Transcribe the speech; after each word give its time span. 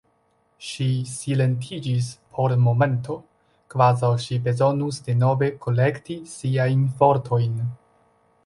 Ŝi 0.67 0.85
silentiĝis 1.09 2.07
por 2.37 2.55
momento, 2.69 3.17
kvazaŭ 3.75 4.11
ŝi 4.25 4.39
bezonus 4.49 5.01
denove 5.11 5.51
kolekti 5.67 6.21
siajn 6.37 6.89
fortojn. 7.03 7.65